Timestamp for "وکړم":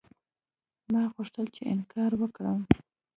2.21-2.61